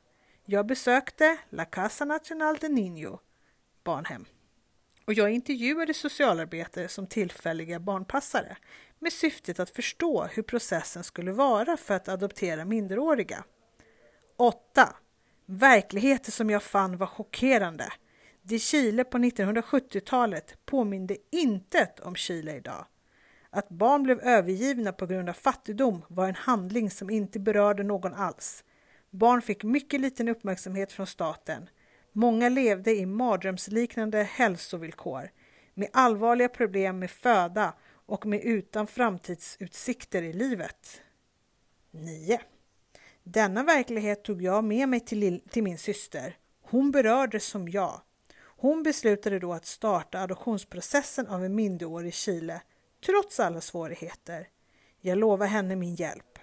Jag 0.45 0.67
besökte 0.67 1.39
La 1.51 1.65
Casa 1.65 2.05
Nacional 2.05 2.57
de 2.61 2.69
Niño, 2.69 3.19
barnhem. 3.85 4.25
Och 5.05 5.15
jag 5.15 5.31
intervjuade 5.31 5.95
socialarbetare 5.95 6.89
som 6.89 7.07
tillfälliga 7.07 7.81
barnpassare 7.81 8.57
med 8.99 9.13
syftet 9.13 9.61
att 9.61 9.71
förstå 9.71 10.25
hur 10.25 10.43
processen 10.43 11.05
skulle 11.05 11.33
vara 11.33 11.77
för 11.77 11.95
att 11.95 12.09
adoptera 12.09 12.65
minderåriga. 12.65 13.45
8. 14.37 14.97
Verkligheten 15.51 16.33
som 16.33 16.51
jag 16.51 16.63
fann 16.63 16.97
var 16.97 17.07
chockerande. 17.07 17.93
Det 18.43 18.59
Chile 18.59 19.05
på 19.05 19.19
1970-talet 19.19 20.67
påminde 20.67 21.17
intet 21.31 22.01
om 22.01 22.15
Chile 22.15 22.57
idag. 22.57 22.87
Att 23.51 23.69
barn 23.69 24.03
blev 24.03 24.21
övergivna 24.21 24.93
på 24.93 25.07
grund 25.07 25.29
av 25.29 25.33
fattigdom 25.33 26.05
var 26.09 26.29
en 26.29 26.35
handling 26.35 26.91
som 26.91 27.11
inte 27.11 27.41
berörde 27.41 27.83
någon 27.83 28.15
alls. 28.15 28.65
Barn 29.11 29.43
fick 29.43 29.65
mycket 29.65 30.01
liten 30.01 30.29
uppmärksamhet 30.29 30.93
från 30.93 31.07
staten. 31.07 31.69
Många 32.13 32.49
levde 32.49 32.97
i 32.97 33.07
mardrömsliknande 33.07 34.23
hälsovillkor 34.23 35.31
med 35.75 35.89
allvarliga 35.93 36.49
problem 36.49 36.99
med 36.99 37.11
föda 37.11 37.75
och 38.07 38.27
med 38.27 38.41
utan 38.45 38.87
framtidsutsikter 38.87 40.23
i 40.23 40.33
livet. 40.33 41.03
9. 41.91 42.41
Denna 43.31 43.63
verklighet 43.63 44.25
tog 44.25 44.43
jag 44.43 44.65
med 44.65 44.89
mig 44.89 45.01
till, 45.01 45.41
till 45.51 45.63
min 45.63 45.79
syster. 45.79 46.37
Hon 46.63 46.91
berördes 46.91 47.45
som 47.45 47.69
jag. 47.69 48.01
Hon 48.41 48.83
beslutade 48.83 49.39
då 49.39 49.53
att 49.53 49.67
starta 49.67 50.21
adoptionsprocessen 50.21 51.27
av 51.27 51.45
en 51.45 51.55
minderårig 51.55 52.09
i 52.09 52.13
Chile, 52.13 52.61
trots 53.07 53.41
alla 53.41 53.61
svårigheter. 53.61 54.49
Jag 55.01 55.19
lovar 55.19 55.47
henne 55.47 55.77
min 55.77 55.95
hjälp. 55.95 56.39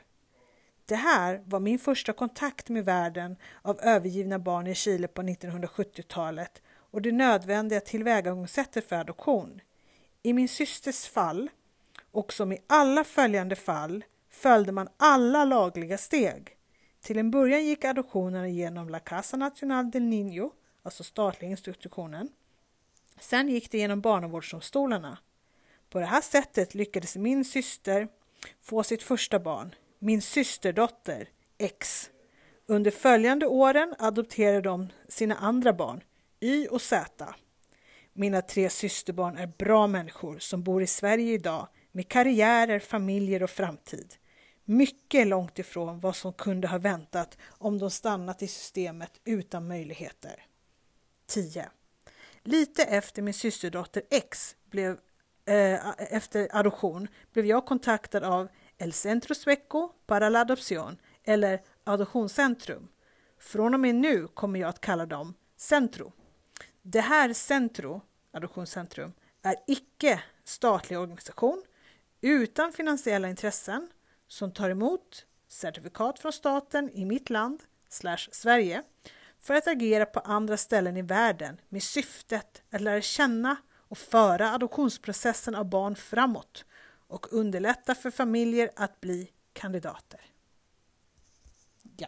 Det 0.85 0.95
här 0.95 1.41
var 1.45 1.59
min 1.59 1.79
första 1.79 2.13
kontakt 2.13 2.69
med 2.69 2.85
världen 2.85 3.35
av 3.61 3.79
övergivna 3.81 4.39
barn 4.39 4.67
i 4.67 4.75
Chile 4.75 5.07
på 5.07 5.21
1970-talet 5.21 6.61
och 6.91 7.01
det 7.01 7.11
nödvändiga 7.11 7.79
tillvägagångssättet 7.79 8.89
för 8.89 8.95
adoption. 8.95 9.61
I 10.23 10.33
min 10.33 10.49
systers 10.49 11.07
fall, 11.07 11.49
och 12.11 12.33
som 12.33 12.51
i 12.51 12.61
alla 12.67 13.03
följande 13.03 13.55
fall, 13.55 14.03
följde 14.29 14.71
man 14.71 14.89
alla 14.97 15.45
lagliga 15.45 15.97
steg. 15.97 16.54
Till 17.05 17.17
en 17.17 17.31
början 17.31 17.65
gick 17.65 17.85
adoptionerna 17.85 18.47
genom 18.47 18.89
La 18.89 18.99
Casa 18.99 19.37
Nacional 19.37 19.91
del 19.91 20.01
Niño, 20.01 20.51
alltså 20.83 21.03
statliga 21.03 21.51
institutionen. 21.51 22.29
Sen 23.19 23.49
gick 23.49 23.71
det 23.71 23.77
genom 23.77 24.01
barnavårdsdomstolarna. 24.01 25.17
På 25.89 25.99
det 25.99 26.05
här 26.05 26.21
sättet 26.21 26.75
lyckades 26.75 27.15
min 27.15 27.45
syster 27.45 28.07
få 28.61 28.83
sitt 28.83 29.03
första 29.03 29.39
barn, 29.39 29.75
min 29.99 30.21
systerdotter 30.21 31.29
X. 31.57 32.09
Under 32.65 32.91
följande 32.91 33.45
åren 33.45 33.95
adopterade 33.99 34.61
de 34.61 34.89
sina 35.07 35.35
andra 35.35 35.73
barn, 35.73 36.03
Y 36.39 36.67
och 36.67 36.81
Z. 36.81 37.35
Mina 38.13 38.41
tre 38.41 38.69
systerbarn 38.69 39.37
är 39.37 39.47
bra 39.47 39.87
människor 39.87 40.39
som 40.39 40.63
bor 40.63 40.83
i 40.83 40.87
Sverige 40.87 41.33
idag 41.33 41.67
med 41.91 42.07
karriärer, 42.07 42.79
familjer 42.79 43.43
och 43.43 43.49
framtid. 43.49 44.15
Mycket 44.65 45.27
långt 45.27 45.59
ifrån 45.59 45.99
vad 45.99 46.15
som 46.15 46.33
kunde 46.33 46.67
ha 46.67 46.77
väntat 46.77 47.37
om 47.47 47.77
de 47.77 47.91
stannat 47.91 48.41
i 48.41 48.47
systemet 48.47 49.19
utan 49.25 49.67
möjligheter. 49.67 50.45
10. 51.25 51.69
Lite 52.43 52.83
efter 52.83 53.21
min 53.21 53.33
systerdotter 53.33 54.03
X 54.09 54.55
blev 54.69 54.91
eh, 55.45 55.89
efter 56.13 56.47
adoption 56.51 57.07
blev 57.33 57.45
jag 57.45 57.65
kontaktad 57.65 58.23
av 58.23 58.47
El 58.77 58.93
Centro 58.93 59.35
Sueco 59.35 59.89
para 60.05 60.29
la 60.29 60.39
Adopción 60.39 60.97
eller 61.23 61.61
Adoptionscentrum. 61.83 62.87
Från 63.39 63.73
och 63.73 63.79
med 63.79 63.95
nu 63.95 64.27
kommer 64.27 64.59
jag 64.59 64.69
att 64.69 64.81
kalla 64.81 65.05
dem 65.05 65.33
Centro. 65.57 66.11
Det 66.81 67.01
här 67.01 67.33
Centro, 67.33 68.01
Adoptionscentrum, 68.31 69.13
är 69.41 69.55
icke 69.67 70.23
statlig 70.43 70.99
organisation 70.99 71.63
utan 72.21 72.71
finansiella 72.71 73.29
intressen 73.29 73.89
som 74.27 74.51
tar 74.51 74.69
emot 74.69 75.25
certifikat 75.47 76.19
från 76.19 76.33
staten 76.33 76.89
i 76.93 77.05
mitt 77.05 77.29
land, 77.29 77.63
slash 77.89 78.29
Sverige, 78.31 78.83
för 79.39 79.53
att 79.53 79.67
agera 79.67 80.05
på 80.05 80.19
andra 80.19 80.57
ställen 80.57 80.97
i 80.97 81.01
världen 81.01 81.61
med 81.69 81.83
syftet 81.83 82.63
att 82.71 82.81
lära 82.81 83.01
känna 83.01 83.57
och 83.87 83.97
föra 83.97 84.51
adoptionsprocessen 84.51 85.55
av 85.55 85.69
barn 85.69 85.95
framåt 85.95 86.65
och 87.07 87.33
underlätta 87.33 87.95
för 87.95 88.11
familjer 88.11 88.71
att 88.75 89.01
bli 89.01 89.31
kandidater. 89.53 90.21
Ja. 91.97 92.07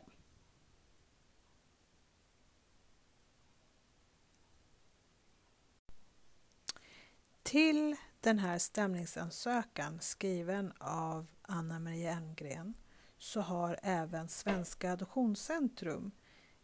Till 7.44 7.96
den 8.28 8.40
här 8.40 8.58
stämningsansökan 8.58 10.00
skriven 10.02 10.74
av 10.80 11.28
Anna 11.42 11.80
Maria 11.80 12.12
Elmgren 12.12 12.74
så 13.18 13.42
har 13.42 13.80
även 13.84 14.28
Svenska 14.28 14.92
Adoptionscentrum 14.92 16.12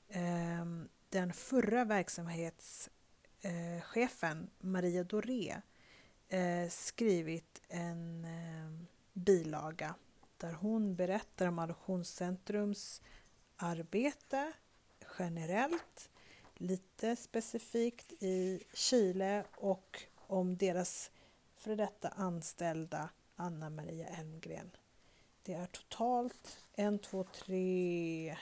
eh, 0.07 0.65
den 1.09 1.33
förra 1.33 1.85
verksamhetschefen 1.85 4.41
eh, 4.41 4.47
Maria 4.59 5.03
Doré 5.03 5.61
eh, 6.29 6.69
skrivit 6.69 7.61
en 7.67 8.25
eh, 8.25 8.71
bilaga 9.13 9.95
där 10.37 10.53
hon 10.53 10.95
berättar 10.95 11.47
om 11.47 11.59
Adoptionscentrums 11.59 13.01
arbete 13.55 14.53
generellt, 15.19 16.09
lite 16.53 17.15
specifikt 17.15 18.13
i 18.19 18.63
Chile 18.73 19.43
och 19.55 20.03
om 20.27 20.57
deras 20.57 21.11
före 21.63 21.75
detta 21.75 22.09
anställda 22.09 23.09
Anna 23.35 23.69
Maria 23.69 24.07
Elmgren. 24.07 24.71
Det 25.43 25.53
är 25.53 25.65
totalt 25.65 26.57
en, 26.73 26.99
två, 26.99 27.23
tre, 27.23 28.37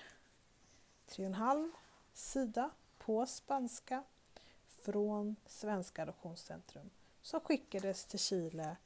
tre 1.06 1.26
och 1.26 1.28
en 1.28 1.34
halv 1.34 1.70
sida 2.14 2.72
på 2.98 3.26
spanska 3.26 4.04
från 4.68 5.36
Svenska 5.46 6.02
Adoptionscentrum 6.02 6.90
som 7.22 7.40
skickades 7.40 8.06
till 8.06 8.20
Chile 8.20 8.78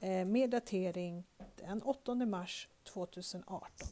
eh, 0.00 0.26
med 0.26 0.50
datering 0.50 1.24
den 1.56 1.82
8 1.82 2.14
mars 2.14 2.68
2018. 2.84 3.88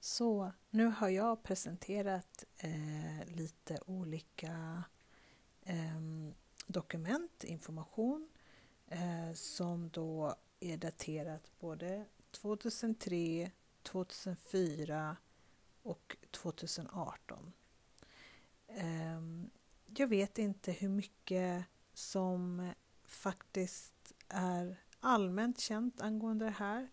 Så 0.00 0.52
nu 0.70 0.86
har 0.86 1.08
jag 1.08 1.42
presenterat 1.42 2.44
eh, 2.56 3.26
lite 3.26 3.78
olika 3.86 4.84
eh, 5.62 6.00
dokument, 6.66 7.44
information 7.44 8.28
eh, 8.86 9.34
som 9.34 9.88
då 9.88 10.34
är 10.60 10.76
daterat 10.76 11.50
både 11.60 12.04
2003, 12.30 13.50
2004 13.82 15.16
och 15.82 16.16
2018. 16.30 17.52
Eh, 18.68 19.20
jag 19.96 20.06
vet 20.08 20.38
inte 20.38 20.72
hur 20.72 20.88
mycket 20.88 21.64
som 21.92 22.72
faktiskt 23.04 24.12
är 24.28 24.76
allmänt 25.00 25.60
känt 25.60 26.00
angående 26.00 26.44
det 26.44 26.50
här. 26.50 26.88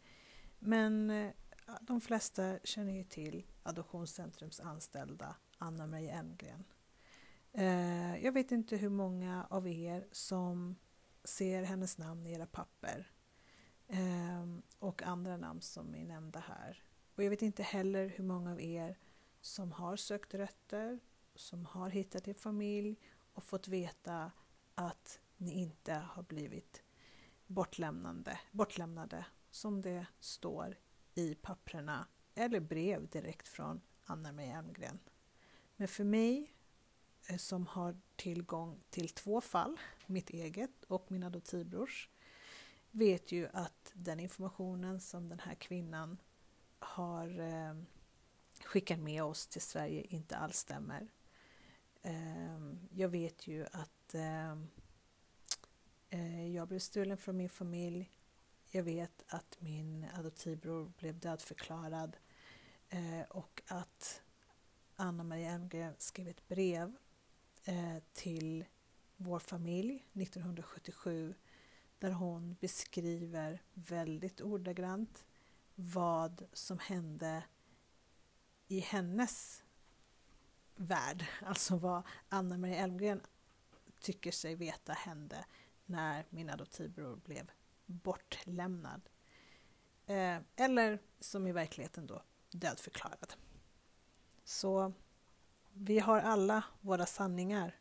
Men 0.60 1.10
eh, 1.10 1.31
de 1.81 2.01
flesta 2.01 2.60
känner 2.63 2.93
ju 2.93 3.03
till 3.03 3.45
Adoptionscentrums 3.63 4.60
anställda 4.60 5.36
Anna-Maria 5.57 6.19
Elmgren. 6.19 6.63
Eh, 7.53 8.23
jag 8.25 8.31
vet 8.31 8.51
inte 8.51 8.77
hur 8.77 8.89
många 8.89 9.47
av 9.49 9.67
er 9.67 10.07
som 10.11 10.75
ser 11.23 11.63
hennes 11.63 11.97
namn 11.97 12.27
i 12.27 12.33
era 12.33 12.45
papper 12.45 13.11
eh, 13.87 14.45
och 14.79 15.03
andra 15.03 15.37
namn 15.37 15.61
som 15.61 15.95
är 15.95 16.05
nämnda 16.05 16.39
här. 16.39 16.83
Och 17.15 17.23
jag 17.23 17.29
vet 17.29 17.41
inte 17.41 17.63
heller 17.63 18.07
hur 18.07 18.23
många 18.23 18.51
av 18.51 18.61
er 18.61 18.97
som 19.41 19.71
har 19.71 19.95
sökt 19.95 20.33
rötter, 20.33 20.99
som 21.35 21.65
har 21.65 21.89
hittat 21.89 22.27
er 22.27 22.33
familj 22.33 22.97
och 23.33 23.43
fått 23.43 23.67
veta 23.67 24.31
att 24.75 25.19
ni 25.37 25.51
inte 25.51 25.93
har 25.93 26.23
blivit 26.23 26.83
bortlämnande, 27.47 28.39
bortlämnade 28.51 29.25
som 29.51 29.81
det 29.81 30.05
står 30.19 30.77
i 31.13 31.35
papprena 31.35 32.07
eller 32.35 32.59
brev 32.59 33.07
direkt 33.07 33.47
från 33.47 33.81
Anna-Maria 34.05 34.57
Elmgren. 34.57 34.99
Men 35.75 35.87
för 35.87 36.03
mig 36.03 36.53
Eh, 37.27 37.38
som 37.38 37.67
har 37.67 37.97
tillgång 38.15 38.84
till 38.89 39.10
två 39.10 39.41
fall, 39.41 39.79
mitt 40.05 40.29
eget 40.29 40.84
och 40.88 41.12
min 41.12 41.23
adoptivbrors, 41.23 42.10
vet 42.91 43.31
ju 43.31 43.47
att 43.53 43.91
den 43.93 44.19
informationen 44.19 44.99
som 44.99 45.29
den 45.29 45.39
här 45.39 45.55
kvinnan 45.55 46.17
har 46.79 47.39
eh, 47.39 47.75
skickat 48.63 48.99
med 48.99 49.23
oss 49.23 49.47
till 49.47 49.62
Sverige 49.62 50.01
inte 50.01 50.38
alls 50.38 50.57
stämmer. 50.57 51.07
Eh, 52.01 52.73
jag 52.91 53.10
vet 53.10 53.47
ju 53.47 53.65
att 53.71 54.13
eh, 54.15 54.51
eh, 56.10 56.47
jag 56.47 56.67
blev 56.67 56.79
stulen 56.79 57.17
från 57.17 57.38
min 57.38 57.49
familj. 57.49 58.12
Jag 58.69 58.84
vet 58.84 59.23
att 59.27 59.57
min 59.60 60.05
adoptivbror 60.13 60.91
blev 60.97 61.19
dödförklarad 61.19 62.17
eh, 62.89 63.21
och 63.29 63.62
att 63.67 64.21
Anna-Maria 64.95 65.51
Elmgren 65.51 65.95
skrev 65.97 66.27
ett 66.27 66.47
brev 66.47 66.95
Eh, 67.63 67.97
till 68.13 68.65
vår 69.17 69.39
familj 69.39 70.06
1977 70.13 71.36
där 72.00 72.12
hon 72.12 72.56
beskriver 72.60 73.62
väldigt 73.74 74.41
ordagrant 74.41 75.26
vad 75.76 76.45
som 76.54 76.80
hände 76.80 77.43
i 78.67 78.80
hennes 78.80 79.63
värld, 80.76 81.26
alltså 81.45 81.78
vad 81.78 82.04
Anna-Maria 82.30 82.76
Elmgren 82.76 83.21
tycker 84.00 84.32
sig 84.32 84.56
veta 84.56 84.93
hände 84.93 85.45
när 85.86 86.26
min 86.30 86.50
adoptivbror 86.50 87.15
blev 87.15 87.52
bortlämnad. 87.86 89.10
Eh, 90.06 90.38
eller 90.56 91.00
som 91.19 91.47
i 91.47 91.52
verkligheten 91.52 92.08
då 92.08 92.24
dödförklarad. 92.52 93.34
Så 94.43 94.93
vi 95.73 95.99
har 95.99 96.19
alla 96.19 96.63
våra 96.81 97.05
sanningar 97.05 97.75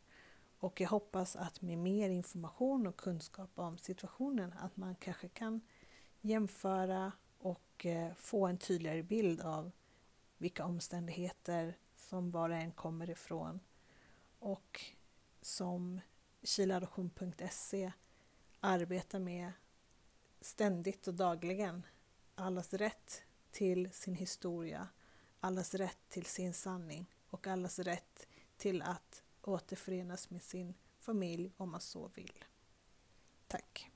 och 0.59 0.81
jag 0.81 0.89
hoppas 0.89 1.35
att 1.35 1.61
med 1.61 1.77
mer 1.77 2.09
information 2.09 2.87
och 2.87 2.97
kunskap 2.97 3.49
om 3.55 3.77
situationen 3.77 4.53
att 4.53 4.77
man 4.77 4.95
kanske 4.95 5.27
kan 5.27 5.61
jämföra 6.21 7.11
och 7.37 7.85
eh, 7.85 8.13
få 8.13 8.47
en 8.47 8.57
tydligare 8.57 9.03
bild 9.03 9.41
av 9.41 9.71
vilka 10.37 10.65
omständigheter 10.65 11.77
som 11.95 12.31
var 12.31 12.49
och 12.49 12.55
en 12.55 12.71
kommer 12.71 13.09
ifrån. 13.09 13.59
Och 14.39 14.81
som 15.41 15.99
kiladoption.se 16.43 17.91
arbetar 18.59 19.19
med 19.19 19.51
ständigt 20.41 21.07
och 21.07 21.13
dagligen 21.13 21.85
allas 22.35 22.73
rätt 22.73 23.23
till 23.51 23.91
sin 23.91 24.15
historia, 24.15 24.87
allas 25.39 25.75
rätt 25.75 26.09
till 26.09 26.25
sin 26.25 26.53
sanning 26.53 27.05
och 27.31 27.47
allas 27.47 27.79
rätt 27.79 28.27
till 28.57 28.81
att 28.81 29.23
återförenas 29.41 30.29
med 30.29 30.43
sin 30.43 30.73
familj 30.99 31.51
om 31.57 31.71
man 31.71 31.81
så 31.81 32.07
vill. 32.07 32.45
Tack! 33.47 33.90